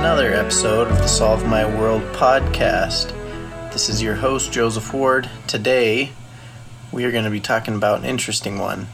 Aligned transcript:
another 0.00 0.32
episode 0.32 0.88
of 0.88 0.96
the 0.96 1.06
Solve 1.06 1.46
My 1.46 1.66
World 1.78 2.00
podcast. 2.14 3.12
This 3.70 3.90
is 3.90 4.00
your 4.00 4.14
host, 4.14 4.50
Joseph 4.50 4.94
Ward. 4.94 5.28
Today, 5.46 6.12
we 6.90 7.04
are 7.04 7.12
going 7.12 7.26
to 7.26 7.30
be 7.30 7.38
talking 7.38 7.74
about 7.74 7.98
an 7.98 8.06
interesting 8.06 8.58
one. 8.58 8.86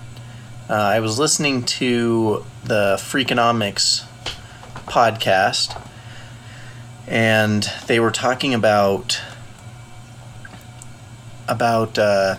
Uh, 0.68 0.74
I 0.74 0.98
was 0.98 1.16
listening 1.16 1.62
to 1.62 2.44
the 2.64 2.96
Freakonomics 2.98 4.04
podcast, 4.88 5.80
and 7.06 7.70
they 7.86 8.00
were 8.00 8.10
talking 8.10 8.52
about 8.52 9.22
about 11.46 11.96
uh, 12.00 12.34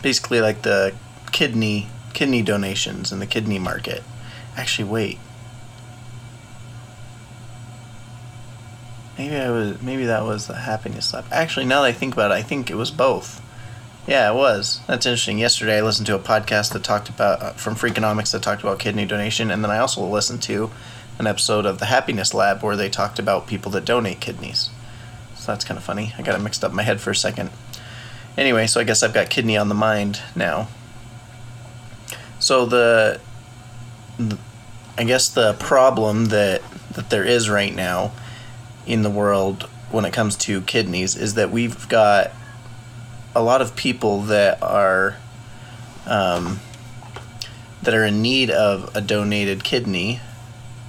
basically 0.00 0.40
like 0.40 0.62
the 0.62 0.94
kidney 1.32 1.88
kidney 2.14 2.40
donations 2.40 3.12
in 3.12 3.18
the 3.18 3.26
kidney 3.26 3.58
market. 3.58 4.02
Actually, 4.56 4.88
wait. 4.88 5.18
Maybe 9.16 9.36
I 9.36 9.50
was. 9.50 9.80
Maybe 9.80 10.06
that 10.06 10.24
was 10.24 10.46
the 10.46 10.54
happiness 10.54 11.12
lab. 11.14 11.26
Actually, 11.30 11.66
now 11.66 11.82
that 11.82 11.88
I 11.88 11.92
think 11.92 12.14
about 12.14 12.30
it, 12.30 12.34
I 12.34 12.42
think 12.42 12.70
it 12.70 12.74
was 12.74 12.90
both. 12.90 13.40
Yeah, 14.06 14.30
it 14.30 14.34
was. 14.34 14.80
That's 14.86 15.06
interesting. 15.06 15.38
Yesterday, 15.38 15.78
I 15.78 15.80
listened 15.80 16.06
to 16.08 16.14
a 16.14 16.18
podcast 16.18 16.72
that 16.72 16.82
talked 16.84 17.08
about 17.08 17.42
uh, 17.42 17.52
from 17.52 17.74
Freakonomics 17.74 18.32
that 18.32 18.42
talked 18.42 18.62
about 18.62 18.78
kidney 18.78 19.06
donation, 19.06 19.50
and 19.50 19.62
then 19.64 19.70
I 19.70 19.78
also 19.78 20.04
listened 20.04 20.42
to 20.42 20.70
an 21.18 21.26
episode 21.26 21.64
of 21.64 21.78
the 21.78 21.86
Happiness 21.86 22.34
Lab 22.34 22.62
where 22.62 22.76
they 22.76 22.90
talked 22.90 23.18
about 23.18 23.46
people 23.46 23.70
that 23.72 23.84
donate 23.84 24.20
kidneys. 24.20 24.70
So 25.36 25.52
that's 25.52 25.64
kind 25.64 25.78
of 25.78 25.84
funny. 25.84 26.12
I 26.18 26.22
got 26.22 26.38
it 26.38 26.42
mixed 26.42 26.64
up 26.64 26.70
in 26.70 26.76
my 26.76 26.82
head 26.82 27.00
for 27.00 27.10
a 27.10 27.16
second. 27.16 27.50
Anyway, 28.36 28.66
so 28.66 28.80
I 28.80 28.84
guess 28.84 29.02
I've 29.02 29.14
got 29.14 29.30
kidney 29.30 29.56
on 29.56 29.68
the 29.68 29.74
mind 29.74 30.20
now. 30.34 30.68
So 32.40 32.66
the, 32.66 33.20
the 34.18 34.38
I 34.98 35.04
guess 35.04 35.28
the 35.28 35.54
problem 35.54 36.26
that 36.26 36.62
that 36.92 37.10
there 37.10 37.24
is 37.24 37.48
right 37.48 37.74
now 37.74 38.12
in 38.86 39.02
the 39.02 39.10
world 39.10 39.64
when 39.90 40.04
it 40.04 40.12
comes 40.12 40.36
to 40.36 40.60
kidneys 40.62 41.16
is 41.16 41.34
that 41.34 41.50
we've 41.50 41.88
got 41.88 42.32
a 43.34 43.42
lot 43.42 43.60
of 43.60 43.76
people 43.76 44.22
that 44.22 44.62
are 44.62 45.16
um, 46.06 46.60
that 47.82 47.94
are 47.94 48.04
in 48.04 48.22
need 48.22 48.50
of 48.50 48.94
a 48.94 49.00
donated 49.00 49.64
kidney 49.64 50.20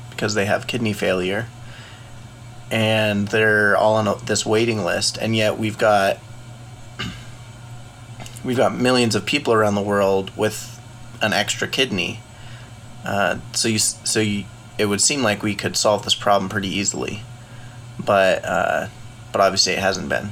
because 0.09 0.33
they 0.33 0.45
have 0.45 0.67
kidney 0.67 0.93
failure 0.93 1.47
and 2.71 3.27
they're 3.29 3.77
all 3.77 3.95
on 3.95 4.07
a, 4.07 4.15
this 4.25 4.45
waiting 4.45 4.83
list. 4.83 5.17
And 5.17 5.35
yet 5.35 5.57
we've 5.57 5.77
got 5.77 6.17
we've 8.43 8.57
got 8.57 8.75
millions 8.75 9.15
of 9.15 9.25
people 9.25 9.53
around 9.53 9.75
the 9.75 9.81
world 9.81 10.35
with 10.35 10.79
an 11.21 11.33
extra 11.33 11.67
kidney. 11.67 12.19
Uh, 13.05 13.37
so 13.53 13.67
you 13.67 13.79
so 13.79 14.19
you 14.19 14.45
it 14.77 14.87
would 14.87 15.01
seem 15.01 15.21
like 15.21 15.43
we 15.43 15.55
could 15.55 15.77
solve 15.77 16.03
this 16.03 16.15
problem 16.15 16.49
pretty 16.49 16.67
easily 16.67 17.21
but 18.03 18.43
uh, 18.45 18.87
but 19.31 19.41
obviously 19.41 19.73
it 19.73 19.79
hasn't 19.79 20.09
been. 20.09 20.29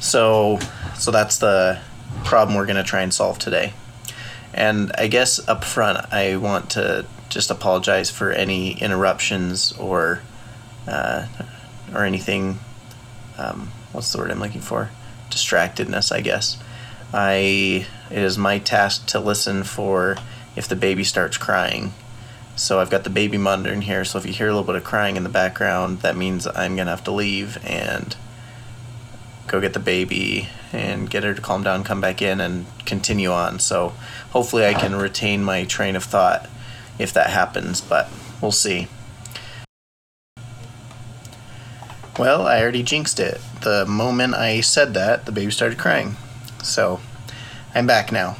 So 0.00 0.58
so 0.96 1.10
that's 1.10 1.38
the 1.38 1.80
problem 2.24 2.56
we're 2.56 2.66
going 2.66 2.76
to 2.76 2.82
try 2.82 3.02
and 3.02 3.12
solve 3.12 3.38
today. 3.38 3.72
And 4.52 4.92
I 4.96 5.08
guess 5.08 5.46
up 5.48 5.64
front, 5.64 6.12
I 6.12 6.36
want 6.36 6.70
to 6.70 7.06
just 7.28 7.50
apologize 7.50 8.10
for 8.10 8.30
any 8.30 8.80
interruptions 8.80 9.72
or 9.72 10.20
uh, 10.86 11.26
or 11.92 12.04
anything. 12.04 12.58
Um, 13.36 13.72
what's 13.92 14.12
the 14.12 14.18
word 14.18 14.30
I'm 14.30 14.40
looking 14.40 14.60
for? 14.60 14.90
Distractedness, 15.30 16.12
I 16.12 16.20
guess. 16.20 16.62
I 17.12 17.86
it 18.10 18.18
is 18.18 18.38
my 18.38 18.58
task 18.58 19.06
to 19.08 19.20
listen 19.20 19.64
for 19.64 20.16
if 20.56 20.68
the 20.68 20.76
baby 20.76 21.04
starts 21.04 21.36
crying 21.36 21.92
so 22.56 22.80
I've 22.80 22.90
got 22.90 23.04
the 23.04 23.10
baby 23.10 23.38
monitor 23.38 23.72
in 23.72 23.82
here, 23.82 24.04
so 24.04 24.18
if 24.18 24.26
you 24.26 24.32
hear 24.32 24.46
a 24.46 24.50
little 24.50 24.64
bit 24.64 24.76
of 24.76 24.84
crying 24.84 25.16
in 25.16 25.22
the 25.22 25.28
background, 25.28 26.00
that 26.00 26.16
means 26.16 26.46
I'm 26.46 26.76
to 26.76 26.84
have 26.84 27.04
to 27.04 27.10
leave 27.10 27.58
and 27.64 28.16
go 29.46 29.60
get 29.60 29.72
the 29.72 29.80
baby 29.80 30.48
and 30.72 31.08
get 31.08 31.22
her 31.22 31.34
to 31.34 31.40
calm 31.40 31.62
down, 31.62 31.84
come 31.84 32.00
back 32.00 32.22
in, 32.22 32.40
and 32.40 32.66
continue 32.84 33.30
on. 33.30 33.58
So 33.58 33.90
hopefully 34.30 34.66
I 34.66 34.74
can 34.74 34.94
retain 34.96 35.42
my 35.44 35.64
train 35.64 35.96
of 35.96 36.04
thought 36.04 36.48
if 36.98 37.12
that 37.12 37.30
happens, 37.30 37.80
but 37.80 38.08
we'll 38.40 38.52
see. 38.52 38.88
Well, 42.18 42.46
I 42.46 42.60
already 42.60 42.84
jinxed 42.84 43.18
it. 43.18 43.40
The 43.62 43.84
moment 43.86 44.34
I 44.34 44.60
said 44.60 44.94
that, 44.94 45.26
the 45.26 45.32
baby 45.32 45.50
started 45.50 45.78
crying. 45.78 46.16
So 46.62 47.00
I'm 47.74 47.86
back 47.86 48.12
now. 48.12 48.36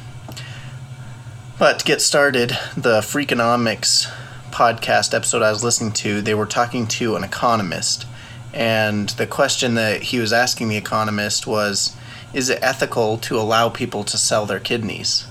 But 1.57 1.79
to 1.79 1.85
get 1.85 2.01
started, 2.01 2.49
the 2.75 2.99
Freakonomics 2.99 4.11
podcast 4.51 5.13
episode 5.13 5.41
I 5.41 5.51
was 5.51 5.63
listening 5.63 5.93
to, 5.93 6.21
they 6.21 6.33
were 6.33 6.45
talking 6.45 6.85
to 6.87 7.15
an 7.15 7.23
economist. 7.23 8.05
And 8.53 9.07
the 9.09 9.25
question 9.25 9.75
that 9.75 10.03
he 10.03 10.19
was 10.19 10.33
asking 10.33 10.67
the 10.67 10.75
economist 10.75 11.47
was 11.47 11.95
Is 12.33 12.49
it 12.49 12.59
ethical 12.61 13.17
to 13.19 13.39
allow 13.39 13.69
people 13.69 14.03
to 14.03 14.17
sell 14.17 14.45
their 14.45 14.59
kidneys? 14.59 15.27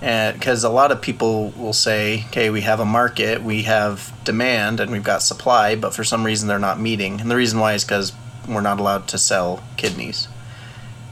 Because 0.00 0.64
a 0.64 0.68
lot 0.68 0.92
of 0.92 1.00
people 1.00 1.48
will 1.56 1.72
say, 1.72 2.24
okay, 2.26 2.50
we 2.50 2.60
have 2.60 2.78
a 2.78 2.84
market, 2.84 3.42
we 3.42 3.62
have 3.62 4.12
demand, 4.24 4.80
and 4.80 4.90
we've 4.90 5.02
got 5.02 5.22
supply, 5.22 5.74
but 5.74 5.94
for 5.94 6.04
some 6.04 6.26
reason 6.26 6.46
they're 6.46 6.58
not 6.58 6.78
meeting. 6.78 7.22
And 7.22 7.30
the 7.30 7.36
reason 7.36 7.58
why 7.58 7.72
is 7.72 7.84
because 7.84 8.12
we're 8.46 8.60
not 8.60 8.80
allowed 8.80 9.08
to 9.08 9.18
sell 9.18 9.62
kidneys. 9.78 10.28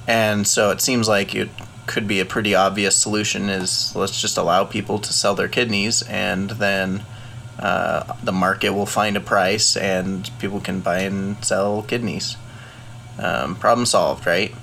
And 0.07 0.47
so 0.47 0.71
it 0.73 0.83
seems 0.83 1.09
like 1.09 1.35
it 1.35 1.49
could 1.87 2.09
be 2.09 2.21
a 2.21 2.25
pretty 2.25 2.55
obvious 2.55 2.97
solution 2.97 3.49
is 3.49 3.95
let's 3.95 4.21
just 4.21 4.37
allow 4.37 4.65
people 4.65 4.99
to 4.99 5.13
sell 5.13 5.35
their 5.35 5.49
kidneys 5.49 6.03
and 6.03 6.51
then 6.51 7.05
uh, 7.59 8.15
the 8.23 8.33
market 8.33 8.71
will 8.71 8.87
find 8.87 9.17
a 9.17 9.21
price 9.21 9.77
and 9.77 10.31
people 10.39 10.61
can 10.61 10.81
buy 10.81 11.01
and 11.01 11.43
sell 11.45 11.83
kidneys. 11.83 12.37
Um, 13.19 13.57
problem 13.57 13.87
solved, 13.87 14.27
right? 14.27 14.55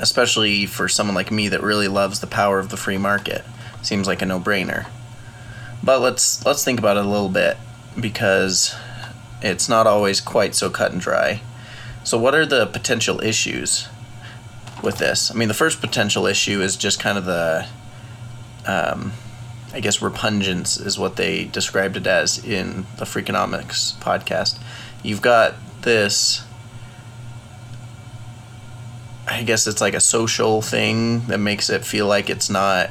Especially 0.00 0.64
for 0.64 0.88
someone 0.88 1.14
like 1.14 1.30
me 1.30 1.48
that 1.48 1.62
really 1.62 1.88
loves 1.88 2.20
the 2.20 2.26
power 2.26 2.58
of 2.58 2.70
the 2.70 2.76
free 2.76 2.98
market. 2.98 3.44
Seems 3.82 4.06
like 4.06 4.22
a 4.22 4.26
no-brainer. 4.26 4.86
But 5.82 6.00
let's 6.00 6.46
let's 6.46 6.64
think 6.64 6.78
about 6.78 6.96
it 6.96 7.04
a 7.04 7.08
little 7.08 7.28
bit 7.28 7.56
because 8.00 8.74
it's 9.42 9.68
not 9.68 9.86
always 9.86 10.20
quite 10.20 10.54
so 10.54 10.70
cut 10.70 10.92
and 10.92 11.00
dry. 11.00 11.42
So 12.04 12.16
what 12.16 12.34
are 12.34 12.46
the 12.46 12.66
potential 12.66 13.20
issues 13.20 13.88
with 14.82 14.98
this. 14.98 15.30
I 15.30 15.34
mean, 15.34 15.48
the 15.48 15.54
first 15.54 15.80
potential 15.80 16.26
issue 16.26 16.60
is 16.60 16.76
just 16.76 17.00
kind 17.00 17.16
of 17.16 17.24
the, 17.24 17.66
um, 18.66 19.12
I 19.72 19.80
guess, 19.80 20.02
repugnance 20.02 20.78
is 20.78 20.98
what 20.98 21.16
they 21.16 21.44
described 21.44 21.96
it 21.96 22.06
as 22.06 22.44
in 22.44 22.86
the 22.98 23.04
Freakonomics 23.04 23.96
podcast. 24.00 24.58
You've 25.02 25.22
got 25.22 25.54
this. 25.82 26.44
I 29.26 29.42
guess 29.44 29.66
it's 29.66 29.80
like 29.80 29.94
a 29.94 30.00
social 30.00 30.62
thing 30.62 31.26
that 31.26 31.38
makes 31.38 31.70
it 31.70 31.84
feel 31.84 32.06
like 32.06 32.28
it's 32.28 32.50
not 32.50 32.90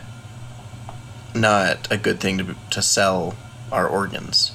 not 1.34 1.90
a 1.91 1.97
good 1.97 2.19
thing 2.19 2.38
to 2.38 2.56
to 2.72 2.81
sell 2.81 3.35
our 3.72 3.88
organs. 3.88 4.53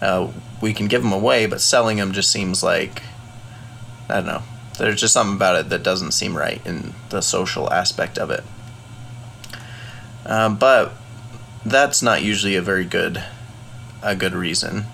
Uh, 0.00 0.28
we 0.60 0.72
can 0.72 0.86
give 0.86 1.02
them 1.02 1.12
away, 1.12 1.46
but 1.46 1.60
selling 1.60 1.98
them 1.98 2.12
just 2.12 2.30
seems 2.30 2.62
like 2.62 3.02
I 4.08 4.14
don't 4.14 4.26
know 4.26 4.42
there's 4.78 5.00
just 5.00 5.14
something 5.14 5.36
about 5.36 5.56
it 5.56 5.68
that 5.70 5.82
doesn't 5.82 6.12
seem 6.12 6.36
right 6.36 6.64
in 6.66 6.94
the 7.10 7.20
social 7.20 7.72
aspect 7.72 8.18
of 8.18 8.30
it. 8.30 8.44
Um, 10.24 10.56
but 10.56 10.92
that's 11.64 12.02
not 12.02 12.22
usually 12.22 12.56
a 12.56 12.62
very 12.62 12.84
good 12.84 13.22
a 14.02 14.14
good 14.14 14.34
reason, 14.34 14.84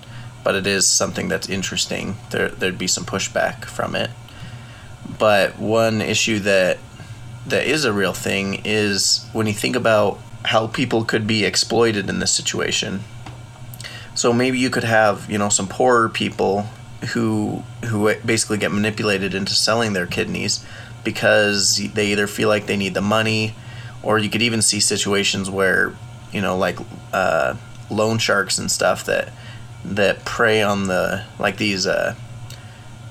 but 0.43 0.55
it 0.55 0.65
is 0.65 0.87
something 0.87 1.27
that's 1.27 1.49
interesting. 1.49 2.15
There 2.29 2.49
there'd 2.49 2.77
be 2.77 2.87
some 2.87 3.05
pushback 3.05 3.65
from 3.65 3.95
it. 3.95 4.09
But 5.19 5.59
one 5.59 6.01
issue 6.01 6.39
that 6.39 6.77
that 7.45 7.65
is 7.65 7.83
a 7.85 7.93
real 7.93 8.13
thing 8.13 8.61
is 8.63 9.27
when 9.33 9.47
you 9.47 9.53
think 9.53 9.75
about 9.75 10.19
how 10.45 10.67
people 10.67 11.03
could 11.03 11.27
be 11.27 11.45
exploited 11.45 12.09
in 12.09 12.19
this 12.19 12.31
situation. 12.31 13.01
So 14.15 14.31
maybe 14.31 14.59
you 14.59 14.69
could 14.69 14.83
have, 14.83 15.29
you 15.29 15.37
know, 15.37 15.49
some 15.49 15.67
poorer 15.67 16.09
people 16.09 16.67
who 17.11 17.63
who 17.85 18.13
basically 18.25 18.57
get 18.57 18.71
manipulated 18.71 19.33
into 19.33 19.53
selling 19.53 19.93
their 19.93 20.07
kidneys 20.07 20.65
because 21.03 21.77
they 21.93 22.07
either 22.07 22.27
feel 22.27 22.47
like 22.47 22.65
they 22.65 22.77
need 22.77 22.93
the 22.93 23.01
money 23.01 23.53
or 24.01 24.17
you 24.17 24.29
could 24.29 24.41
even 24.41 24.61
see 24.61 24.79
situations 24.79 25.49
where 25.49 25.93
you 26.31 26.41
know 26.41 26.57
like 26.57 26.77
uh, 27.11 27.55
loan 27.89 28.17
sharks 28.17 28.57
and 28.57 28.71
stuff 28.71 29.05
that 29.05 29.29
that 29.85 30.23
prey 30.25 30.61
on 30.61 30.87
the 30.87 31.23
like 31.39 31.57
these 31.57 31.85
uh, 31.85 32.15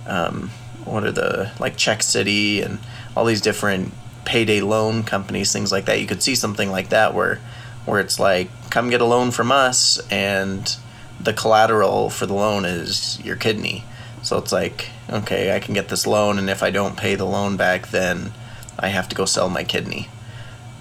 um, 0.07 0.51
what 0.85 1.05
are 1.05 1.13
the 1.13 1.51
like 1.61 1.77
Check 1.77 2.03
City 2.03 2.63
and 2.63 2.79
all 3.17 3.25
these 3.25 3.41
different 3.41 3.93
payday 4.25 4.61
loan 4.61 5.03
companies 5.03 5.53
things 5.53 5.73
like 5.73 5.87
that. 5.87 6.01
You 6.01 6.07
could 6.07 6.23
see 6.23 6.35
something 6.35 6.71
like 6.71 6.91
that 6.91 7.15
where 7.15 7.41
where 7.85 8.01
it's 8.01 8.19
like 8.19 8.49
come 8.71 8.91
get 8.91 9.01
a 9.01 9.05
loan 9.05 9.31
from 9.31 9.53
us 9.53 10.01
and 10.11 10.77
the 11.21 11.33
collateral 11.33 12.11
for 12.11 12.27
the 12.27 12.35
loan 12.35 12.65
is 12.65 13.21
your 13.25 13.37
kidney. 13.37 13.85
So 14.23 14.39
it's 14.39 14.53
like, 14.53 14.89
okay, 15.11 15.55
I 15.55 15.59
can 15.59 15.75
get 15.75 15.89
this 15.89 16.07
loan, 16.07 16.39
and 16.39 16.49
if 16.49 16.63
I 16.63 16.71
don't 16.71 16.97
pay 16.97 17.17
the 17.17 17.25
loan 17.25 17.57
back, 17.57 17.89
then 17.89 18.33
I 18.79 18.89
have 18.89 19.09
to 19.09 19.17
go 19.17 19.25
sell 19.25 19.49
my 19.49 19.65
kidney. 19.65 20.09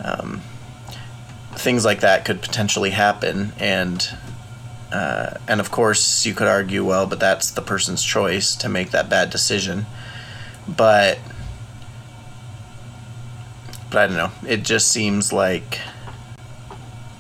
Um, 0.04 0.42
things 1.54 1.84
like 1.86 2.02
that 2.02 2.26
could 2.26 2.42
potentially 2.42 2.92
happen, 2.92 3.54
and 3.60 4.08
uh, 4.92 5.36
and 5.48 5.60
of 5.60 5.72
course 5.72 6.26
you 6.26 6.34
could 6.34 6.48
argue, 6.48 6.84
well, 6.84 7.08
but 7.08 7.20
that's 7.20 7.52
the 7.52 7.62
person's 7.62 8.04
choice 8.04 8.56
to 8.58 8.70
make 8.70 8.92
that 8.92 9.10
bad 9.10 9.30
decision. 9.30 9.86
But 10.68 11.18
but 13.90 13.98
I 14.00 14.08
don't 14.08 14.18
know. 14.18 14.32
It 14.48 14.64
just 14.64 14.88
seems 14.90 15.34
like 15.34 15.80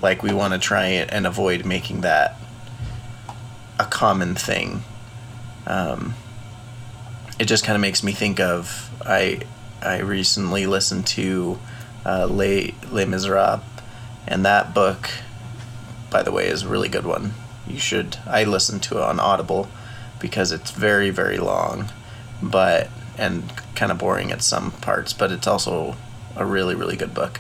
like 0.02 0.24
we 0.24 0.34
want 0.34 0.54
to 0.54 0.60
try 0.60 0.86
and 0.86 1.28
avoid 1.28 1.66
making 1.66 2.02
that 2.02 2.38
a 3.81 3.86
common 3.86 4.36
thing. 4.36 4.83
Um, 5.66 6.13
it 7.39 7.45
just 7.45 7.63
kind 7.63 7.75
of 7.75 7.81
makes 7.81 8.04
me 8.04 8.12
think 8.12 8.39
of 8.39 8.89
I 9.06 9.42
I 9.81 10.00
recently 10.00 10.68
listened 10.68 11.07
to 11.07 11.60
uh, 12.06 12.28
Les 12.28 12.75
Les 12.92 13.06
Miserables, 13.06 13.62
and 14.28 14.45
that 14.45 14.74
book, 14.74 15.10
by 16.12 16.22
the 16.22 16.31
way, 16.31 16.48
is 16.48 16.63
a 16.63 16.69
really 16.69 16.89
good 16.89 17.06
one. 17.06 17.33
You 17.68 17.80
should. 17.80 18.18
I 18.28 18.44
listened 18.44 18.83
to 18.83 18.98
it 18.98 19.04
on 19.04 19.19
Audible 19.19 19.68
because 20.19 20.51
it's 20.51 20.72
very 20.72 21.10
very 21.10 21.38
long, 21.38 21.89
but 22.42 22.89
and 23.18 23.51
kind 23.75 23.92
of 23.92 23.98
boring 23.98 24.31
at 24.31 24.44
some 24.44 24.72
parts, 24.72 25.13
but 25.13 25.31
it's 25.31 25.48
also 25.48 25.95
a 26.36 26.45
really 26.45 26.75
really 26.75 26.95
good 26.95 27.13
book. 27.13 27.39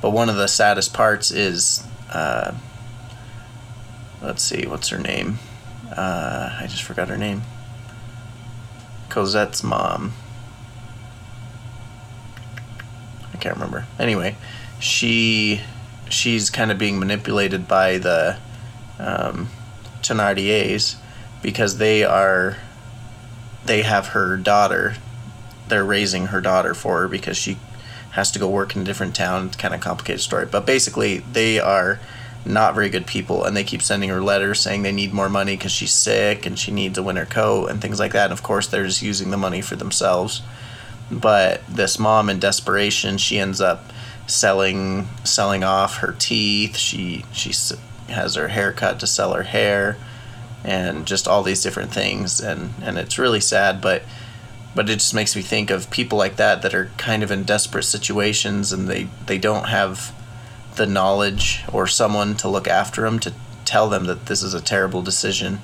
But 0.00 0.10
one 0.10 0.30
of 0.30 0.36
the 0.36 0.46
saddest 0.46 0.94
parts 0.94 1.30
is, 1.30 1.86
uh, 2.10 2.54
let's 4.22 4.42
see, 4.42 4.66
what's 4.66 4.88
her 4.88 4.98
name? 4.98 5.38
Uh, 5.96 6.56
I 6.60 6.66
just 6.66 6.82
forgot 6.82 7.08
her 7.08 7.16
name. 7.16 7.42
Cosette's 9.08 9.62
mom. 9.62 10.12
I 13.32 13.36
can't 13.38 13.56
remember. 13.56 13.86
Anyway, 13.98 14.36
she 14.78 15.62
she's 16.08 16.50
kind 16.50 16.70
of 16.70 16.78
being 16.78 16.98
manipulated 16.98 17.66
by 17.66 17.98
the 17.98 18.38
um, 18.98 19.48
Thenardiers 20.02 20.96
because 21.42 21.78
they 21.78 22.04
are 22.04 22.56
they 23.64 23.82
have 23.82 24.08
her 24.08 24.36
daughter. 24.36 24.94
They're 25.68 25.84
raising 25.84 26.26
her 26.26 26.40
daughter 26.40 26.74
for 26.74 27.02
her 27.02 27.08
because 27.08 27.36
she 27.36 27.58
has 28.12 28.30
to 28.32 28.38
go 28.38 28.48
work 28.48 28.74
in 28.74 28.82
a 28.82 28.84
different 28.84 29.14
town. 29.14 29.46
It's 29.46 29.56
kind 29.56 29.74
of 29.74 29.80
complicated 29.80 30.20
story, 30.20 30.46
but 30.46 30.66
basically 30.66 31.18
they 31.18 31.58
are 31.58 32.00
not 32.44 32.74
very 32.74 32.88
good 32.88 33.06
people 33.06 33.44
and 33.44 33.56
they 33.56 33.64
keep 33.64 33.82
sending 33.82 34.08
her 34.08 34.22
letters 34.22 34.60
saying 34.60 34.82
they 34.82 34.92
need 34.92 35.12
more 35.12 35.28
money 35.28 35.56
because 35.56 35.72
she's 35.72 35.92
sick 35.92 36.46
and 36.46 36.58
she 36.58 36.70
needs 36.70 36.96
a 36.96 37.02
winter 37.02 37.26
coat 37.26 37.66
and 37.66 37.82
things 37.82 37.98
like 37.98 38.12
that 38.12 38.24
and 38.24 38.32
of 38.32 38.42
course 38.42 38.66
they're 38.66 38.86
just 38.86 39.02
using 39.02 39.30
the 39.30 39.36
money 39.36 39.60
for 39.60 39.76
themselves. 39.76 40.42
But 41.10 41.66
this 41.68 41.98
mom 41.98 42.30
in 42.30 42.38
desperation 42.38 43.18
she 43.18 43.38
ends 43.38 43.60
up 43.60 43.92
selling 44.26 45.08
selling 45.24 45.64
off 45.64 45.98
her 45.98 46.14
teeth. 46.18 46.76
She 46.76 47.24
she 47.32 47.52
has 48.08 48.36
her 48.36 48.48
hair 48.48 48.72
cut 48.72 49.00
to 49.00 49.06
sell 49.06 49.34
her 49.34 49.42
hair 49.42 49.98
and 50.64 51.06
just 51.06 51.28
all 51.28 51.42
these 51.42 51.62
different 51.62 51.92
things 51.92 52.40
and 52.40 52.72
and 52.82 52.98
it's 52.98 53.18
really 53.18 53.40
sad 53.40 53.80
but 53.80 54.02
but 54.74 54.88
it 54.88 54.94
just 54.94 55.14
makes 55.14 55.34
me 55.34 55.42
think 55.42 55.70
of 55.70 55.90
people 55.90 56.16
like 56.16 56.36
that 56.36 56.62
that 56.62 56.74
are 56.74 56.90
kind 56.96 57.22
of 57.22 57.30
in 57.30 57.42
desperate 57.42 57.84
situations 57.84 58.72
and 58.72 58.88
they 58.88 59.08
they 59.26 59.38
don't 59.38 59.68
have 59.68 60.14
the 60.80 60.86
knowledge 60.86 61.62
or 61.70 61.86
someone 61.86 62.34
to 62.34 62.48
look 62.48 62.66
after 62.66 63.02
them 63.02 63.18
to 63.18 63.34
tell 63.66 63.90
them 63.90 64.06
that 64.06 64.24
this 64.26 64.42
is 64.42 64.54
a 64.54 64.62
terrible 64.62 65.02
decision 65.02 65.58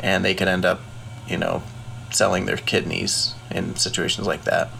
and 0.00 0.24
they 0.24 0.34
could 0.34 0.48
end 0.48 0.64
up 0.64 0.80
you 1.28 1.36
know 1.36 1.62
selling 2.10 2.46
their 2.46 2.56
kidneys 2.56 3.34
in 3.50 3.76
situations 3.76 4.26
like 4.26 4.44
that. 4.44 4.70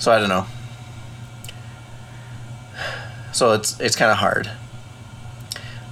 So 0.00 0.10
i 0.10 0.18
don't 0.18 0.28
know. 0.28 0.46
So 3.30 3.52
it's 3.52 3.78
it's 3.78 3.94
kind 3.94 4.10
of 4.10 4.16
hard. 4.16 4.50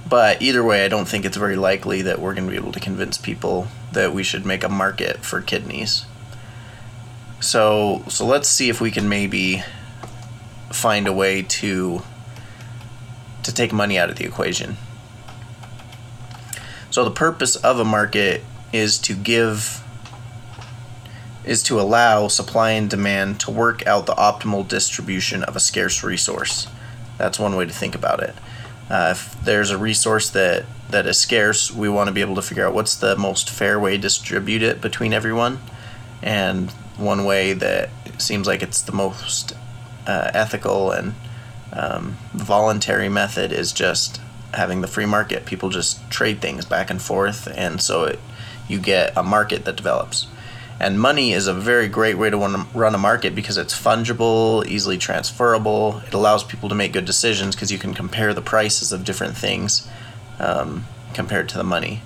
But 0.09 0.41
either 0.41 0.61
way 0.61 0.83
i 0.83 0.89
don't 0.89 1.07
think 1.07 1.23
it's 1.23 1.37
very 1.37 1.55
likely 1.55 2.01
that 2.01 2.19
we're 2.19 2.33
going 2.33 2.45
to 2.45 2.51
be 2.51 2.57
able 2.57 2.73
to 2.73 2.79
convince 2.81 3.17
people 3.17 3.69
that 3.93 4.13
we 4.13 4.21
should 4.21 4.45
make 4.45 4.65
a 4.65 4.69
market 4.69 5.23
for 5.23 5.39
kidneys. 5.41 6.05
So 7.39 8.03
so 8.09 8.25
let's 8.25 8.49
see 8.49 8.67
if 8.67 8.81
we 8.81 8.91
can 8.91 9.07
maybe 9.07 9.63
find 10.73 11.07
a 11.07 11.13
way 11.13 11.41
to 11.41 12.01
to 13.43 13.53
take 13.53 13.71
money 13.71 13.97
out 13.97 14.09
of 14.09 14.17
the 14.17 14.25
equation. 14.25 14.77
So 16.91 17.03
the 17.03 17.11
purpose 17.11 17.55
of 17.55 17.79
a 17.79 17.85
market 17.85 18.43
is 18.73 18.97
to 18.99 19.13
give 19.13 19.83
is 21.45 21.63
to 21.63 21.79
allow 21.79 22.27
supply 22.27 22.71
and 22.71 22.89
demand 22.89 23.39
to 23.39 23.49
work 23.49 23.85
out 23.87 24.05
the 24.05 24.13
optimal 24.13 24.67
distribution 24.67 25.43
of 25.43 25.55
a 25.55 25.59
scarce 25.59 26.03
resource. 26.03 26.67
That's 27.17 27.39
one 27.39 27.55
way 27.55 27.65
to 27.65 27.73
think 27.73 27.95
about 27.95 28.21
it. 28.21 28.35
Uh, 28.89 29.09
if 29.11 29.35
there's 29.43 29.71
a 29.71 29.77
resource 29.77 30.29
that, 30.31 30.65
that 30.89 31.05
is 31.05 31.17
scarce, 31.17 31.71
we 31.71 31.89
want 31.89 32.07
to 32.07 32.13
be 32.13 32.21
able 32.21 32.35
to 32.35 32.41
figure 32.41 32.67
out 32.67 32.73
what's 32.73 32.95
the 32.95 33.15
most 33.15 33.49
fair 33.49 33.79
way 33.79 33.95
to 33.95 33.97
distribute 33.97 34.61
it 34.61 34.81
between 34.81 35.13
everyone. 35.13 35.59
And 36.21 36.69
one 36.97 37.23
way 37.23 37.53
that 37.53 37.89
seems 38.17 38.45
like 38.45 38.61
it's 38.61 38.81
the 38.81 38.91
most 38.91 39.53
uh, 40.05 40.31
ethical 40.33 40.91
and 40.91 41.15
um, 41.73 42.17
voluntary 42.33 43.09
method 43.09 43.51
is 43.51 43.71
just 43.71 44.19
having 44.53 44.81
the 44.81 44.87
free 44.87 45.05
market. 45.05 45.45
People 45.45 45.69
just 45.69 46.09
trade 46.09 46.41
things 46.41 46.65
back 46.65 46.89
and 46.89 47.01
forth, 47.01 47.47
and 47.55 47.81
so 47.81 48.05
it, 48.05 48.19
you 48.67 48.79
get 48.79 49.15
a 49.15 49.23
market 49.23 49.65
that 49.65 49.75
develops. 49.75 50.27
And 50.79 50.99
money 50.99 51.33
is 51.33 51.47
a 51.47 51.53
very 51.53 51.89
great 51.89 52.17
way 52.17 52.29
to 52.29 52.37
run 52.73 52.95
a 52.95 52.97
market 52.97 53.35
because 53.35 53.57
it's 53.57 53.77
fungible, 53.77 54.65
easily 54.65 54.97
transferable. 54.97 56.01
It 56.07 56.13
allows 56.13 56.43
people 56.43 56.69
to 56.69 56.75
make 56.75 56.93
good 56.93 57.03
decisions 57.03 57.53
because 57.53 57.69
you 57.69 57.77
can 57.77 57.93
compare 57.93 58.33
the 58.33 58.41
prices 58.41 58.93
of 58.93 59.03
different 59.03 59.35
things 59.35 59.89
um, 60.39 60.85
compared 61.13 61.49
to 61.49 61.57
the 61.57 61.65
money. 61.65 62.01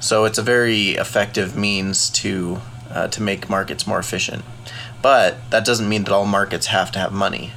So 0.00 0.24
it's 0.24 0.38
a 0.38 0.42
very 0.42 0.90
effective 0.92 1.54
means 1.54 2.08
to 2.10 2.60
uh, 2.90 3.08
to 3.08 3.22
make 3.22 3.48
markets 3.48 3.86
more 3.86 3.98
efficient. 3.98 4.44
But 5.00 5.50
that 5.50 5.64
doesn't 5.64 5.88
mean 5.88 6.04
that 6.04 6.12
all 6.12 6.26
markets 6.26 6.66
have 6.66 6.92
to 6.92 6.98
have 6.98 7.12
money. 7.12 7.52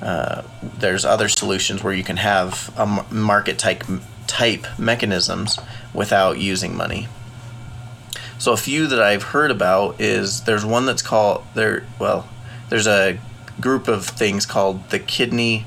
Uh, 0.00 0.42
there's 0.62 1.04
other 1.04 1.28
solutions 1.28 1.82
where 1.82 1.92
you 1.92 2.04
can 2.04 2.16
have 2.16 2.72
a 2.78 2.86
market 3.12 3.58
type 3.58 3.84
type 4.26 4.66
mechanisms 4.78 5.58
without 5.92 6.38
using 6.38 6.76
money. 6.76 7.08
So 8.38 8.52
a 8.52 8.56
few 8.56 8.86
that 8.86 9.02
I've 9.02 9.22
heard 9.24 9.50
about 9.50 10.00
is 10.00 10.44
there's 10.44 10.64
one 10.64 10.86
that's 10.86 11.02
called 11.02 11.44
there 11.54 11.84
well 11.98 12.28
there's 12.70 12.86
a 12.86 13.18
group 13.60 13.88
of 13.88 14.06
things 14.06 14.46
called 14.46 14.88
the 14.90 14.98
kidney 14.98 15.66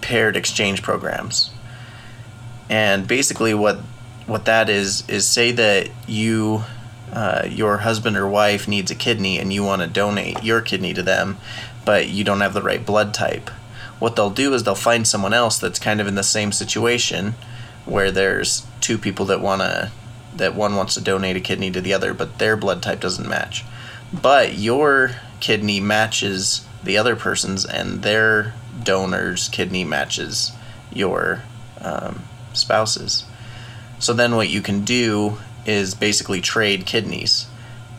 paired 0.00 0.36
exchange 0.36 0.82
programs. 0.82 1.50
And 2.68 3.06
basically 3.06 3.54
what 3.54 3.78
what 4.26 4.44
that 4.46 4.68
is 4.68 5.08
is 5.08 5.26
say 5.26 5.52
that 5.52 5.90
you 6.08 6.64
uh, 7.12 7.46
your 7.48 7.78
husband 7.78 8.16
or 8.16 8.26
wife 8.26 8.66
needs 8.66 8.90
a 8.90 8.94
kidney 8.94 9.38
and 9.38 9.52
you 9.52 9.62
want 9.62 9.82
to 9.82 9.88
donate 9.88 10.42
your 10.42 10.62
kidney 10.62 10.94
to 10.94 11.02
them, 11.02 11.36
but 11.84 12.08
you 12.08 12.24
don't 12.24 12.40
have 12.40 12.54
the 12.54 12.62
right 12.62 12.84
blood 12.84 13.12
type. 13.12 13.50
What 14.02 14.16
they'll 14.16 14.30
do 14.30 14.52
is 14.52 14.64
they'll 14.64 14.74
find 14.74 15.06
someone 15.06 15.32
else 15.32 15.60
that's 15.60 15.78
kind 15.78 16.00
of 16.00 16.08
in 16.08 16.16
the 16.16 16.24
same 16.24 16.50
situation 16.50 17.36
where 17.84 18.10
there's 18.10 18.66
two 18.80 18.98
people 18.98 19.26
that 19.26 19.40
want 19.40 19.62
to 19.62 19.92
that 20.34 20.56
one 20.56 20.74
wants 20.74 20.94
to 20.94 21.00
donate 21.00 21.36
a 21.36 21.40
kidney 21.40 21.70
to 21.70 21.80
the 21.80 21.94
other, 21.94 22.12
but 22.12 22.40
their 22.40 22.56
blood 22.56 22.82
type 22.82 22.98
doesn't 22.98 23.28
match. 23.28 23.64
But 24.12 24.54
your 24.54 25.12
kidney 25.38 25.78
matches 25.78 26.66
the 26.82 26.98
other 26.98 27.14
person's, 27.14 27.64
and 27.64 28.02
their 28.02 28.54
donor's 28.82 29.48
kidney 29.48 29.84
matches 29.84 30.50
your 30.92 31.44
um, 31.80 32.24
spouse's. 32.54 33.24
So 34.00 34.12
then 34.12 34.34
what 34.34 34.48
you 34.48 34.62
can 34.62 34.84
do 34.84 35.38
is 35.64 35.94
basically 35.94 36.40
trade 36.40 36.86
kidneys, 36.86 37.46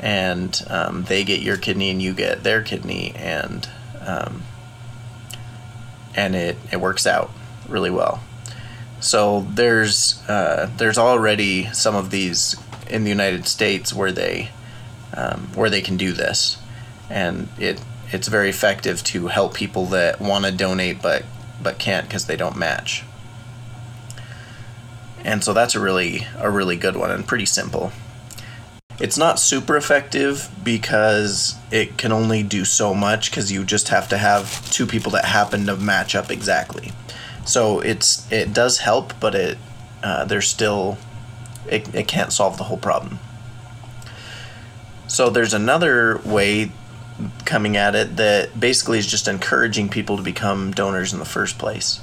and 0.01 0.61
um, 0.69 1.05
they 1.05 1.23
get 1.23 1.41
your 1.41 1.55
kidney 1.55 1.91
and 1.91 2.01
you 2.01 2.13
get 2.13 2.43
their 2.43 2.61
kidney, 2.61 3.13
and 3.15 3.69
um, 4.05 4.43
and 6.15 6.35
it 6.35 6.57
it 6.71 6.77
works 6.77 7.05
out 7.05 7.31
really 7.67 7.91
well. 7.91 8.23
So 8.99 9.41
there's 9.49 10.21
uh, 10.29 10.69
there's 10.77 10.97
already 10.97 11.65
some 11.73 11.95
of 11.95 12.11
these 12.11 12.55
in 12.89 13.03
the 13.03 13.09
United 13.09 13.47
States 13.47 13.93
where 13.93 14.11
they 14.11 14.51
um, 15.15 15.49
where 15.55 15.69
they 15.69 15.81
can 15.81 15.97
do 15.97 16.13
this, 16.13 16.57
and 17.09 17.49
it 17.57 17.81
it's 18.11 18.27
very 18.27 18.49
effective 18.49 19.03
to 19.03 19.27
help 19.27 19.53
people 19.53 19.87
that 19.87 20.21
want 20.21 20.45
to 20.45 20.51
donate 20.51 21.01
but 21.01 21.23
but 21.61 21.79
can't 21.79 22.07
because 22.07 22.25
they 22.25 22.35
don't 22.35 22.55
match 22.55 23.03
and 25.23 25.43
so 25.43 25.53
that's 25.53 25.75
a 25.75 25.79
really 25.79 26.27
a 26.37 26.49
really 26.49 26.75
good 26.75 26.95
one 26.95 27.11
and 27.11 27.25
pretty 27.25 27.45
simple. 27.45 27.91
It's 28.99 29.17
not 29.17 29.39
super 29.39 29.75
effective 29.75 30.49
because 30.63 31.55
it 31.71 31.97
can 31.97 32.11
only 32.11 32.43
do 32.43 32.63
so 32.63 32.93
much 32.93 33.31
because 33.31 33.51
you 33.51 33.63
just 33.63 33.89
have 33.89 34.07
to 34.09 34.17
have 34.17 34.69
two 34.71 34.85
people 34.85 35.11
that 35.13 35.25
happen 35.25 35.65
to 35.65 35.75
match 35.75 36.15
up 36.15 36.29
exactly. 36.29 36.91
So 37.45 37.79
it's 37.79 38.31
it 38.31 38.53
does 38.53 38.79
help, 38.79 39.13
but 39.19 39.35
it 39.35 39.57
uh, 40.03 40.25
there's 40.25 40.47
still 40.47 40.97
it, 41.67 41.93
it 41.95 42.07
can't 42.07 42.31
solve 42.31 42.57
the 42.57 42.65
whole 42.65 42.77
problem. 42.77 43.19
So 45.07 45.29
there's 45.29 45.53
another 45.53 46.19
way 46.23 46.71
coming 47.45 47.77
at 47.77 47.95
it 47.95 48.15
that 48.17 48.59
basically 48.59 48.97
is 48.99 49.07
just 49.07 49.27
encouraging 49.27 49.89
people 49.89 50.17
to 50.17 50.23
become 50.23 50.71
donors 50.71 51.13
in 51.13 51.19
the 51.19 51.25
first 51.25 51.57
place 51.59 51.99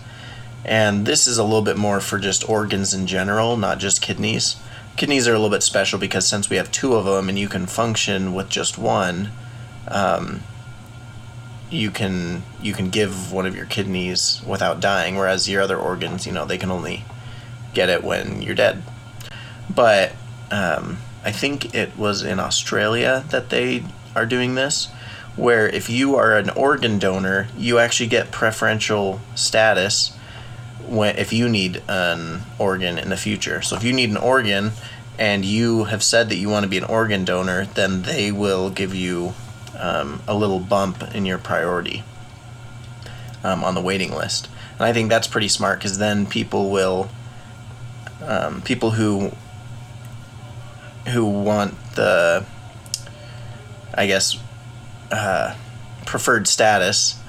And 0.64 1.06
this 1.06 1.26
is 1.26 1.38
a 1.38 1.42
little 1.42 1.62
bit 1.62 1.76
more 1.76 2.00
for 2.00 2.18
just 2.18 2.48
organs 2.48 2.94
in 2.94 3.06
general, 3.06 3.56
not 3.56 3.78
just 3.78 4.02
kidneys. 4.02 4.56
Kidneys 4.96 5.26
are 5.26 5.32
a 5.32 5.38
little 5.38 5.50
bit 5.50 5.62
special 5.62 5.98
because 5.98 6.26
since 6.26 6.50
we 6.50 6.56
have 6.56 6.70
two 6.70 6.94
of 6.94 7.04
them 7.04 7.28
and 7.28 7.38
you 7.38 7.48
can 7.48 7.66
function 7.66 8.34
with 8.34 8.48
just 8.48 8.76
one, 8.76 9.30
um, 9.88 10.42
you 11.70 11.90
can 11.90 12.42
you 12.60 12.72
can 12.72 12.90
give 12.90 13.32
one 13.32 13.46
of 13.46 13.56
your 13.56 13.66
kidneys 13.66 14.42
without 14.46 14.80
dying, 14.80 15.16
whereas 15.16 15.48
your 15.48 15.62
other 15.62 15.78
organs, 15.78 16.26
you 16.26 16.32
know, 16.32 16.44
they 16.44 16.58
can 16.58 16.70
only 16.70 17.04
get 17.72 17.88
it 17.88 18.02
when 18.02 18.42
you're 18.42 18.54
dead. 18.54 18.82
But 19.72 20.12
um, 20.50 20.98
I 21.24 21.32
think 21.32 21.74
it 21.74 21.96
was 21.96 22.22
in 22.22 22.40
Australia 22.40 23.24
that 23.30 23.50
they 23.50 23.84
are 24.16 24.26
doing 24.26 24.56
this, 24.56 24.88
where 25.36 25.68
if 25.68 25.88
you 25.88 26.16
are 26.16 26.36
an 26.36 26.50
organ 26.50 26.98
donor, 26.98 27.48
you 27.56 27.78
actually 27.78 28.08
get 28.08 28.32
preferential 28.32 29.20
status 29.34 30.12
when 30.86 31.16
if 31.16 31.32
you 31.32 31.48
need 31.48 31.82
an 31.88 32.42
organ 32.58 32.98
in 32.98 33.10
the 33.10 33.16
future. 33.16 33.62
So 33.62 33.76
if 33.76 33.84
you 33.84 33.92
need 33.92 34.10
an 34.10 34.16
organ 34.16 34.72
and 35.18 35.44
you 35.44 35.84
have 35.84 36.02
said 36.02 36.28
that 36.30 36.36
you 36.36 36.48
want 36.48 36.64
to 36.64 36.68
be 36.68 36.78
an 36.78 36.84
organ 36.84 37.24
donor, 37.24 37.66
then 37.66 38.02
they 38.02 38.32
will 38.32 38.70
give 38.70 38.94
you 38.94 39.34
um, 39.78 40.22
a 40.26 40.34
little 40.34 40.60
bump 40.60 41.14
in 41.14 41.26
your 41.26 41.38
priority 41.38 42.02
um, 43.44 43.62
on 43.62 43.74
the 43.74 43.80
waiting 43.80 44.12
list. 44.12 44.48
And 44.78 44.82
I 44.82 44.92
think 44.92 45.10
that's 45.10 45.26
pretty 45.26 45.48
smart 45.48 45.78
because 45.78 45.98
then 45.98 46.26
people 46.26 46.70
will, 46.70 47.10
um, 48.22 48.62
people 48.62 48.92
who 48.92 49.32
who 51.08 51.24
want 51.24 51.74
the, 51.96 52.44
I 53.94 54.06
guess, 54.06 54.38
uh, 55.10 55.54
preferred 56.06 56.46
status 56.46 57.19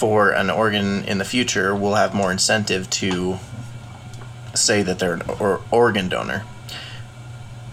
for 0.00 0.30
an 0.30 0.48
organ 0.48 1.04
in 1.04 1.18
the 1.18 1.26
future 1.26 1.74
will 1.74 1.96
have 1.96 2.14
more 2.14 2.32
incentive 2.32 2.88
to 2.88 3.38
say 4.54 4.82
that 4.82 4.98
they're 4.98 5.12
an 5.12 5.22
or- 5.38 5.60
organ 5.70 6.08
donor. 6.08 6.42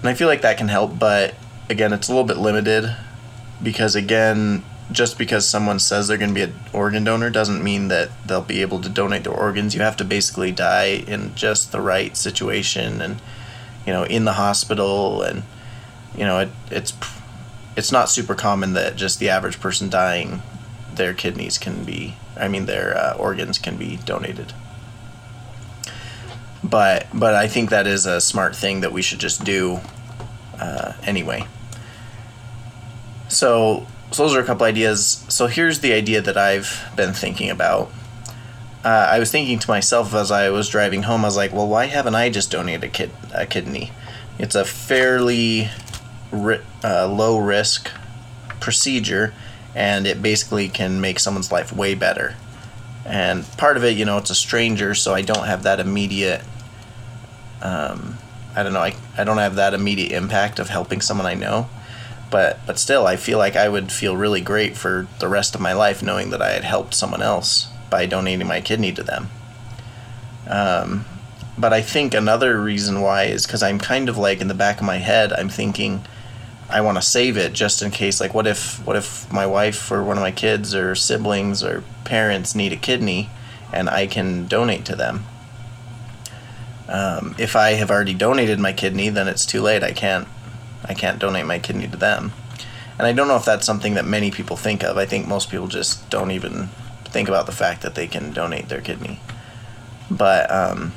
And 0.02 0.10
I 0.10 0.14
feel 0.14 0.28
like 0.28 0.42
that 0.42 0.58
can 0.58 0.68
help, 0.68 1.00
but 1.00 1.36
again, 1.70 1.94
it's 1.94 2.10
a 2.10 2.12
little 2.12 2.28
bit 2.28 2.36
limited 2.36 2.94
because 3.64 3.96
again, 3.96 4.66
just 4.92 5.18
because 5.18 5.48
someone 5.48 5.80
says 5.80 6.10
they're 6.10 6.18
going 6.18 6.32
to 6.32 6.36
be 6.36 6.42
an 6.42 6.54
organ 6.74 7.06
donor 7.06 7.30
doesn't 7.30 7.64
mean 7.64 7.88
that 7.88 8.10
they'll 8.28 8.42
be 8.42 8.62
able 8.62 8.82
to 8.82 8.90
donate 8.90 9.24
their 9.24 9.34
organs. 9.34 9.74
You 9.74 9.80
have 9.80 9.96
to 9.96 10.04
basically 10.04 10.52
die 10.52 11.06
in 11.08 11.34
just 11.34 11.72
the 11.72 11.80
right 11.80 12.18
situation 12.18 13.00
and 13.00 13.22
you 13.86 13.94
know 13.94 14.04
in 14.04 14.26
the 14.26 14.34
hospital 14.34 15.22
and 15.22 15.44
you 16.14 16.26
know 16.26 16.40
it, 16.40 16.50
it's 16.72 16.94
it's 17.78 17.92
not 17.94 18.10
super 18.10 18.36
common 18.36 18.74
that 18.74 18.98
just 18.98 19.18
the 19.20 19.30
average 19.30 19.62
person 19.62 19.90
dying 19.90 20.42
their 20.98 21.14
kidneys 21.14 21.58
can 21.58 21.84
be 21.84 22.16
I 22.36 22.48
mean 22.48 22.66
their 22.66 22.98
uh, 22.98 23.14
organs 23.14 23.58
can 23.58 23.78
be 23.78 23.98
donated. 23.98 24.54
But 26.64 27.08
but 27.14 27.34
I 27.34 27.48
think 27.48 27.70
that 27.70 27.88
is 27.88 28.06
a 28.06 28.20
smart 28.20 28.56
thing 28.56 28.82
that 28.82 28.92
we 28.92 29.02
should 29.02 29.20
just 29.20 29.44
do 29.44 29.80
uh, 30.60 30.94
anyway. 31.04 31.48
So, 33.30 33.86
so 34.12 34.24
those 34.24 34.36
are 34.36 34.40
a 34.40 34.46
couple 34.46 34.66
ideas. 34.66 35.26
So 35.28 35.48
here's 35.48 35.80
the 35.80 35.94
idea 35.94 36.22
that 36.22 36.38
I've 36.38 36.86
been 36.96 37.14
thinking 37.14 37.50
about. 37.50 37.92
Uh, 38.84 39.08
I 39.12 39.20
was 39.20 39.32
thinking 39.32 39.60
to 39.60 39.70
myself 39.70 40.14
as 40.14 40.32
I 40.32 40.50
was 40.50 40.70
driving 40.70 41.04
home. 41.04 41.26
I 41.26 41.28
was 41.28 41.36
like, 41.36 41.52
well, 41.52 41.68
why 41.68 41.86
haven't 41.86 42.16
I 42.16 42.30
just 42.30 42.52
donated 42.52 42.86
a, 42.86 42.88
kid, 42.88 43.12
a 43.34 43.46
kidney? 43.46 43.92
It's 44.40 44.56
a 44.56 44.64
fairly 44.64 45.70
ri- 46.32 46.62
uh, 46.84 47.08
low 47.08 47.38
risk 47.38 47.90
procedure, 48.60 49.34
and 49.78 50.08
it 50.08 50.22
basically 50.22 50.68
can 50.68 51.00
make 51.00 51.20
someone's 51.20 51.52
life 51.52 51.72
way 51.72 51.94
better. 51.94 52.36
And 53.06 53.46
part 53.58 53.78
of 53.78 53.84
it, 53.84 53.96
you 53.96 54.04
know, 54.04 54.18
it's 54.18 54.32
a 54.32 54.36
stranger, 54.36 54.96
so 54.96 55.14
I 55.14 55.22
don't 55.22 55.46
have 55.46 55.64
that 55.64 55.80
immediate. 55.80 56.42
Um, 57.62 58.18
I 58.56 58.64
don't 58.64 58.74
know. 58.74 58.82
I, 58.82 58.96
I 59.18 59.24
don't 59.24 59.38
have 59.38 59.56
that 59.56 59.74
immediate 59.74 60.12
impact 60.12 60.60
of 60.60 60.70
helping 60.70 61.00
someone 61.00 61.28
I 61.28 61.36
know 61.36 61.70
but 62.30 62.60
but 62.66 62.80
still 62.80 63.08
I 63.08 63.16
feel 63.16 63.38
like 63.38 63.56
I 63.56 63.70
would 63.70 63.92
feel 63.92 64.18
really 64.18 64.42
great 64.42 64.76
for 64.76 65.08
the 65.20 65.28
rest 65.28 65.56
of 65.56 65.62
my 65.62 65.74
life 65.74 66.04
knowing 66.04 66.30
that 66.32 66.42
I 66.42 66.52
had 66.52 66.64
helped 66.64 66.94
someone 66.94 67.22
else 67.22 67.68
by 67.90 68.06
donating 68.06 68.48
my 68.48 68.62
kidney 68.62 68.92
to 68.94 69.04
them. 69.04 69.30
Um, 70.50 71.06
but 71.58 71.74
I 71.74 71.82
think 71.82 72.14
another 72.14 72.62
reason 72.62 73.02
why 73.02 73.24
is 73.26 73.46
because 73.46 73.64
I'm 73.64 73.80
kind 73.80 74.10
of 74.10 74.18
like 74.18 74.42
in 74.42 74.48
the 74.48 74.54
back 74.54 74.78
of 74.78 74.86
my 74.86 74.98
head 74.98 75.34
I'm 75.34 75.50
thinking 75.50 76.06
I 76.70 76.82
want 76.82 76.98
to 76.98 77.02
save 77.02 77.38
it 77.38 77.54
just 77.54 77.82
in 77.82 77.92
case 77.92 78.20
like 78.20 78.34
what 78.34 78.46
if 78.46 78.86
what 78.86 78.96
if 78.96 79.32
my 79.32 79.46
wife 79.46 79.92
or 79.92 80.04
one 80.04 80.18
of 80.18 80.22
my 80.22 80.32
kids 80.32 80.76
or 80.76 80.96
siblings 80.96 81.64
or 81.64 81.84
parents 82.04 82.56
need 82.56 82.74
a 82.74 82.78
kidney 82.78 83.30
and 83.72 83.90
I 83.90 84.08
can 84.08 84.48
donate 84.48 84.86
to 84.86 84.96
them. 84.96 85.26
Um, 86.90 87.36
if 87.38 87.56
I 87.56 87.72
have 87.72 87.92
already 87.92 88.14
donated 88.14 88.60
my 88.60 88.74
kidney, 88.74 89.10
then 89.10 89.28
it's 89.28 89.46
too 89.46 89.62
late. 89.62 89.84
I 89.84 89.92
can't 89.92 90.28
I 90.84 90.94
can't 90.94 91.20
donate 91.20 91.46
my 91.46 91.60
kidney 91.60 91.88
to 91.88 91.98
them. 91.98 92.34
And 92.98 93.06
I 93.06 93.14
don't 93.14 93.28
know 93.28 93.36
if 93.36 93.46
that's 93.46 93.66
something 93.66 93.94
that 93.94 94.06
many 94.06 94.32
people 94.32 94.58
think 94.58 94.84
of. 94.84 94.98
I 94.98 95.06
think 95.06 95.28
most 95.28 95.50
people 95.50 95.68
just 95.68 96.10
don't 96.10 96.32
even 96.32 96.70
think 97.06 97.30
about 97.30 97.46
the 97.46 97.52
fact 97.52 97.82
that 97.84 97.96
they 97.96 98.08
can 98.08 98.32
donate 98.32 98.70
their 98.70 98.82
kidney. 98.82 99.20
But 100.10 100.50
um, 100.52 100.94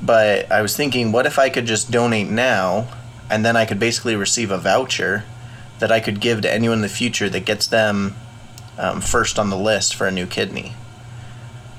but 0.00 0.50
I 0.52 0.62
was 0.62 0.76
thinking, 0.76 1.12
what 1.12 1.26
if 1.26 1.38
I 1.38 1.48
could 1.48 1.66
just 1.66 1.90
donate 1.90 2.28
now, 2.28 2.88
and 3.30 3.44
then 3.44 3.56
I 3.56 3.64
could 3.64 3.78
basically 3.78 4.16
receive 4.16 4.50
a 4.50 4.58
voucher 4.58 5.24
that 5.78 5.92
I 5.92 6.00
could 6.00 6.20
give 6.20 6.40
to 6.42 6.52
anyone 6.52 6.78
in 6.78 6.82
the 6.82 6.88
future 6.88 7.28
that 7.28 7.44
gets 7.44 7.66
them 7.66 8.14
um, 8.78 9.00
first 9.00 9.38
on 9.38 9.50
the 9.50 9.56
list 9.56 9.94
for 9.94 10.06
a 10.06 10.10
new 10.10 10.26
kidney 10.26 10.74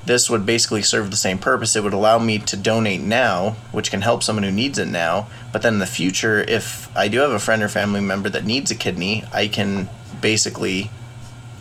this 0.07 0.29
would 0.29 0.45
basically 0.45 0.81
serve 0.81 1.11
the 1.11 1.17
same 1.17 1.37
purpose. 1.37 1.75
It 1.75 1.83
would 1.83 1.93
allow 1.93 2.17
me 2.17 2.39
to 2.39 2.57
donate 2.57 3.01
now, 3.01 3.57
which 3.71 3.91
can 3.91 4.01
help 4.01 4.23
someone 4.23 4.43
who 4.43 4.51
needs 4.51 4.79
it 4.79 4.87
now. 4.87 5.27
But 5.51 5.61
then 5.61 5.75
in 5.75 5.79
the 5.79 5.85
future, 5.85 6.39
if 6.39 6.95
I 6.95 7.09
do 7.09 7.19
have 7.19 7.31
a 7.31 7.39
friend 7.39 7.61
or 7.61 7.67
family 7.67 8.01
member 8.01 8.29
that 8.29 8.45
needs 8.45 8.71
a 8.71 8.75
kidney, 8.75 9.25
I 9.33 9.47
can 9.47 9.89
basically, 10.21 10.89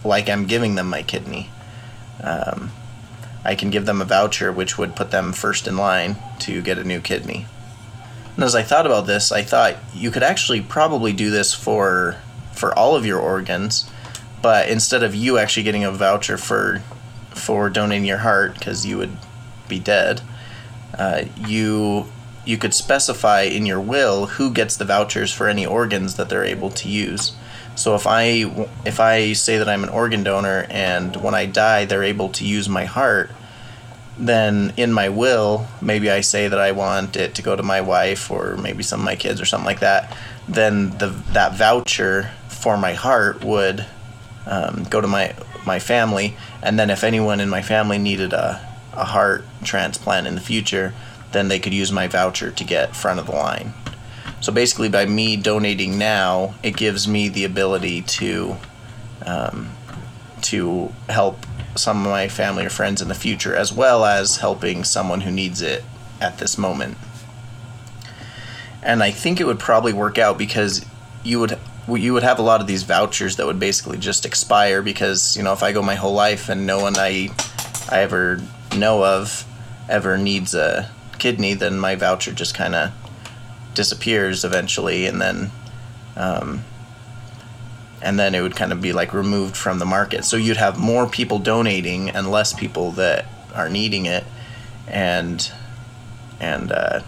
like 0.04 0.28
I'm 0.30 0.46
giving 0.46 0.76
them 0.76 0.88
my 0.88 1.02
kidney, 1.02 1.50
um, 2.22 2.70
I 3.44 3.56
can 3.56 3.70
give 3.70 3.84
them 3.84 4.00
a 4.00 4.04
voucher 4.04 4.52
which 4.52 4.78
would 4.78 4.96
put 4.96 5.10
them 5.10 5.32
first 5.32 5.66
in 5.66 5.76
line 5.76 6.16
to 6.40 6.62
get 6.62 6.78
a 6.78 6.84
new 6.84 7.00
kidney. 7.00 7.46
And 8.36 8.44
as 8.44 8.54
I 8.54 8.62
thought 8.62 8.86
about 8.86 9.06
this, 9.06 9.32
I 9.32 9.42
thought 9.42 9.76
you 9.94 10.10
could 10.10 10.22
actually 10.22 10.60
probably 10.60 11.12
do 11.12 11.30
this 11.30 11.54
for 11.54 12.16
for 12.52 12.76
all 12.78 12.96
of 12.96 13.04
your 13.04 13.18
organs, 13.18 13.90
but 14.40 14.68
instead 14.68 15.02
of 15.02 15.14
you 15.14 15.36
actually 15.38 15.62
getting 15.62 15.84
a 15.84 15.90
voucher 15.90 16.36
for 16.36 16.82
for 17.30 17.68
donating 17.70 18.04
your 18.04 18.18
heart 18.18 18.54
because 18.54 18.86
you 18.86 18.98
would 18.98 19.16
be 19.68 19.78
dead, 19.78 20.20
uh, 20.98 21.24
you 21.46 22.06
you 22.44 22.58
could 22.58 22.74
specify 22.74 23.42
in 23.42 23.66
your 23.66 23.80
will 23.80 24.26
who 24.26 24.50
gets 24.50 24.76
the 24.76 24.84
vouchers 24.84 25.32
for 25.32 25.48
any 25.48 25.66
organs 25.66 26.16
that 26.16 26.28
they're 26.28 26.44
able 26.44 26.70
to 26.70 26.88
use. 26.88 27.32
So 27.74 27.94
if 27.94 28.06
I 28.06 28.68
if 28.84 29.00
I 29.00 29.32
say 29.32 29.56
that 29.58 29.68
I'm 29.68 29.82
an 29.82 29.90
organ 29.90 30.22
donor 30.22 30.66
and 30.70 31.16
when 31.16 31.34
I 31.34 31.46
die 31.46 31.86
they're 31.86 32.04
able 32.04 32.28
to 32.30 32.44
use 32.44 32.68
my 32.68 32.84
heart, 32.84 33.30
then 34.18 34.72
in 34.76 34.92
my 34.92 35.08
will 35.08 35.66
maybe 35.82 36.10
I 36.10 36.22
say 36.22 36.48
that 36.48 36.58
I 36.58 36.72
want 36.72 37.16
it 37.16 37.34
to 37.34 37.42
go 37.42 37.54
to 37.54 37.62
my 37.62 37.80
wife 37.80 38.30
or 38.30 38.56
maybe 38.56 38.82
some 38.82 39.00
of 39.00 39.04
my 39.04 39.16
kids 39.16 39.40
or 39.40 39.44
something 39.44 39.66
like 39.66 39.80
that. 39.80 40.16
Then 40.48 40.90
the 40.98 41.08
that 41.32 41.54
voucher 41.54 42.30
for 42.48 42.76
my 42.76 42.94
heart 42.94 43.44
would 43.44 43.84
um, 44.46 44.86
go 44.88 45.00
to 45.00 45.06
my 45.06 45.34
my 45.66 45.78
family, 45.78 46.36
and 46.62 46.78
then 46.78 46.90
if 46.90 47.02
anyone 47.02 47.40
in 47.40 47.48
my 47.48 47.62
family 47.62 47.98
needed 47.98 48.32
a, 48.32 48.60
a 48.92 49.04
heart 49.04 49.44
transplant 49.64 50.26
in 50.26 50.36
the 50.36 50.40
future, 50.40 50.94
then 51.32 51.48
they 51.48 51.58
could 51.58 51.74
use 51.74 51.90
my 51.90 52.06
voucher 52.06 52.50
to 52.52 52.64
get 52.64 52.94
front 52.94 53.18
of 53.18 53.26
the 53.26 53.32
line. 53.32 53.74
So 54.40 54.52
basically, 54.52 54.88
by 54.88 55.06
me 55.06 55.36
donating 55.36 55.98
now, 55.98 56.54
it 56.62 56.76
gives 56.76 57.08
me 57.08 57.28
the 57.28 57.44
ability 57.44 58.02
to 58.02 58.56
um, 59.24 59.70
to 60.42 60.92
help 61.08 61.38
some 61.78 62.04
of 62.04 62.10
my 62.10 62.28
family 62.28 62.66
or 62.66 62.70
friends 62.70 63.02
in 63.02 63.08
the 63.08 63.14
future, 63.14 63.54
as 63.54 63.72
well 63.72 64.04
as 64.04 64.38
helping 64.38 64.84
someone 64.84 65.22
who 65.22 65.30
needs 65.30 65.62
it 65.62 65.84
at 66.20 66.38
this 66.38 66.56
moment. 66.56 66.96
And 68.82 69.02
I 69.02 69.10
think 69.10 69.40
it 69.40 69.46
would 69.46 69.58
probably 69.58 69.92
work 69.92 70.18
out 70.18 70.38
because 70.38 70.84
you 71.24 71.40
would 71.40 71.58
you 71.88 72.12
would 72.12 72.22
have 72.22 72.38
a 72.38 72.42
lot 72.42 72.60
of 72.60 72.66
these 72.66 72.82
vouchers 72.82 73.36
that 73.36 73.46
would 73.46 73.60
basically 73.60 73.96
just 73.96 74.26
expire 74.26 74.82
because 74.82 75.36
you 75.36 75.42
know 75.42 75.52
if 75.52 75.62
I 75.62 75.72
go 75.72 75.82
my 75.82 75.94
whole 75.94 76.14
life 76.14 76.48
and 76.48 76.66
no 76.66 76.80
one 76.80 76.96
I 76.96 77.30
I 77.90 78.00
ever 78.00 78.40
know 78.76 79.04
of 79.04 79.44
ever 79.88 80.18
needs 80.18 80.54
a 80.54 80.90
kidney, 81.18 81.54
then 81.54 81.78
my 81.78 81.94
voucher 81.94 82.32
just 82.32 82.54
kind 82.54 82.74
of 82.74 82.92
disappears 83.74 84.44
eventually, 84.44 85.06
and 85.06 85.20
then 85.20 85.50
um, 86.16 86.64
and 88.02 88.18
then 88.18 88.34
it 88.34 88.40
would 88.40 88.56
kind 88.56 88.72
of 88.72 88.80
be 88.80 88.92
like 88.92 89.12
removed 89.12 89.56
from 89.56 89.78
the 89.78 89.86
market. 89.86 90.24
So 90.24 90.36
you'd 90.36 90.56
have 90.56 90.78
more 90.78 91.08
people 91.08 91.38
donating 91.38 92.10
and 92.10 92.30
less 92.30 92.52
people 92.52 92.92
that 92.92 93.26
are 93.54 93.68
needing 93.68 94.06
it, 94.06 94.24
and 94.86 95.50
and 96.40 96.72
uh, 96.72 97.00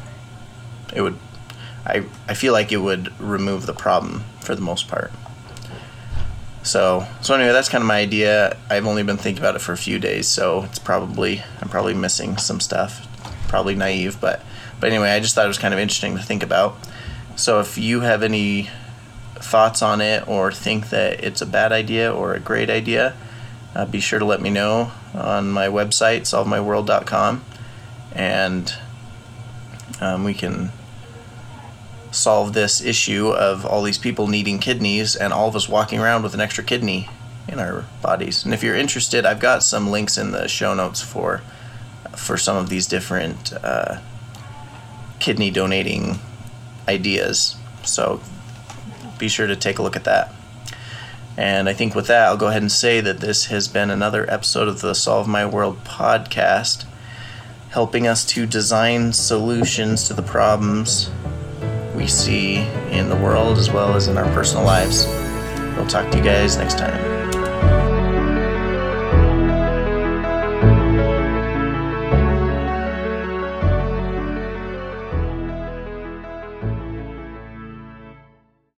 it 0.94 1.02
would 1.02 1.18
I 1.86 2.04
I 2.28 2.34
feel 2.34 2.52
like 2.52 2.72
it 2.72 2.78
would 2.78 3.18
remove 3.20 3.66
the 3.66 3.74
problem 3.74 4.24
for 4.40 4.54
the 4.54 4.62
most 4.62 4.88
part. 4.88 5.12
So, 6.62 7.06
so 7.22 7.34
anyway, 7.34 7.52
that's 7.52 7.70
kind 7.70 7.80
of 7.80 7.88
my 7.88 7.98
idea. 7.98 8.56
I've 8.68 8.86
only 8.86 9.02
been 9.02 9.16
thinking 9.16 9.42
about 9.42 9.56
it 9.56 9.60
for 9.60 9.72
a 9.72 9.78
few 9.78 9.98
days, 9.98 10.28
so 10.28 10.64
it's 10.64 10.78
probably 10.78 11.42
I'm 11.62 11.68
probably 11.68 11.94
missing 11.94 12.36
some 12.36 12.60
stuff. 12.60 13.06
Probably 13.48 13.74
naive, 13.74 14.20
but 14.20 14.42
but 14.78 14.90
anyway, 14.90 15.10
I 15.10 15.20
just 15.20 15.34
thought 15.34 15.46
it 15.46 15.48
was 15.48 15.58
kind 15.58 15.72
of 15.72 15.80
interesting 15.80 16.16
to 16.16 16.22
think 16.22 16.42
about. 16.42 16.76
So 17.36 17.60
if 17.60 17.78
you 17.78 18.00
have 18.00 18.22
any 18.22 18.68
thoughts 19.40 19.82
on 19.82 20.00
it 20.00 20.26
or 20.28 20.52
think 20.52 20.90
that 20.90 21.22
it's 21.24 21.40
a 21.40 21.46
bad 21.46 21.72
idea 21.72 22.12
or 22.12 22.34
a 22.34 22.40
great 22.40 22.70
idea, 22.70 23.14
uh, 23.74 23.86
be 23.86 24.00
sure 24.00 24.18
to 24.18 24.24
let 24.24 24.40
me 24.40 24.50
know 24.50 24.92
on 25.14 25.50
my 25.50 25.66
website, 25.66 26.22
solvemyworld.com, 26.22 27.44
and 28.12 28.74
um, 30.00 30.24
we 30.24 30.34
can 30.34 30.70
solve 32.10 32.54
this 32.54 32.80
issue 32.80 33.28
of 33.28 33.66
all 33.66 33.82
these 33.82 33.98
people 33.98 34.26
needing 34.26 34.58
kidneys 34.58 35.14
and 35.14 35.32
all 35.32 35.48
of 35.48 35.56
us 35.56 35.68
walking 35.68 36.00
around 36.00 36.22
with 36.22 36.34
an 36.34 36.40
extra 36.40 36.64
kidney 36.64 37.08
in 37.46 37.58
our 37.58 37.84
bodies. 38.02 38.44
And 38.44 38.54
if 38.54 38.62
you're 38.62 38.74
interested, 38.74 39.24
I've 39.24 39.40
got 39.40 39.62
some 39.62 39.90
links 39.90 40.18
in 40.18 40.32
the 40.32 40.48
show 40.48 40.74
notes 40.74 41.00
for 41.00 41.42
for 42.16 42.36
some 42.36 42.56
of 42.56 42.68
these 42.68 42.86
different 42.86 43.52
uh, 43.62 44.00
kidney 45.20 45.50
donating 45.50 46.18
ideas. 46.88 47.56
So 47.84 48.20
be 49.18 49.28
sure 49.28 49.46
to 49.46 49.56
take 49.56 49.78
a 49.78 49.82
look 49.82 49.96
at 49.96 50.04
that. 50.04 50.32
And 51.36 51.68
I 51.68 51.72
think 51.72 51.94
with 51.94 52.08
that, 52.08 52.26
I'll 52.26 52.36
go 52.36 52.48
ahead 52.48 52.62
and 52.62 52.72
say 52.72 53.00
that 53.00 53.20
this 53.20 53.46
has 53.46 53.68
been 53.68 53.90
another 53.90 54.28
episode 54.28 54.66
of 54.66 54.80
the 54.80 54.94
Solve 54.94 55.28
My 55.28 55.46
World 55.46 55.84
podcast, 55.84 56.84
helping 57.70 58.08
us 58.08 58.24
to 58.26 58.44
design 58.44 59.12
solutions 59.12 60.04
to 60.08 60.14
the 60.14 60.22
problems 60.22 61.10
we 61.94 62.06
see 62.06 62.56
in 62.90 63.08
the 63.08 63.16
world 63.16 63.58
as 63.58 63.70
well 63.70 63.94
as 63.94 64.08
in 64.08 64.18
our 64.18 64.32
personal 64.34 64.64
lives. 64.64 65.06
We'll 65.76 65.86
talk 65.86 66.10
to 66.10 66.18
you 66.18 66.24
guys 66.24 66.56
next 66.56 66.78
time. 66.78 67.17